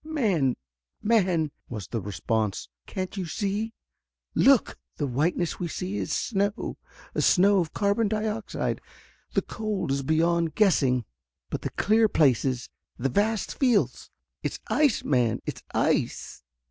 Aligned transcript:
"Man 0.03 0.55
man!" 1.03 1.51
was 1.69 1.85
the 1.87 2.01
response, 2.01 2.67
"can't 2.87 3.15
you 3.17 3.27
see? 3.27 3.75
Look! 4.33 4.79
The 4.95 5.05
whiteness 5.05 5.59
we 5.59 5.67
see 5.67 5.97
is 5.97 6.11
snow, 6.11 6.77
a 7.13 7.21
snow 7.21 7.59
of 7.59 7.75
carbon 7.75 8.07
dioxide. 8.07 8.81
The 9.35 9.43
cold 9.43 9.91
is 9.91 10.01
beyond 10.01 10.55
guessing. 10.55 11.05
But 11.51 11.61
the 11.61 11.69
clear 11.69 12.09
places 12.09 12.67
the 12.97 13.09
vast 13.09 13.53
fields 13.59 14.09
it's 14.41 14.59
ice, 14.71 15.03
man, 15.03 15.39
it's 15.45 15.61
ice!" 15.75 16.41